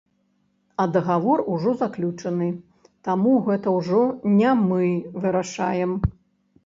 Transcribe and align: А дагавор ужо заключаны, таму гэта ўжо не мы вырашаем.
А 0.83 0.85
дагавор 0.93 1.43
ужо 1.55 1.73
заключаны, 1.81 2.47
таму 3.09 3.35
гэта 3.49 3.75
ўжо 3.77 4.01
не 4.41 4.51
мы 4.67 4.83
вырашаем. 5.27 5.91